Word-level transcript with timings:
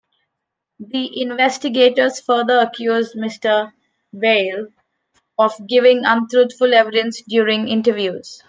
The 0.79 1.21
investigators 1.21 2.21
further 2.21 2.57
accused 2.57 3.13
Mr 3.15 3.71
Beale 4.17 4.69
of 5.37 5.53
giving 5.67 6.05
"untruthful" 6.05 6.73
evidence 6.73 7.21
during 7.27 7.67
interviews. 7.67 8.39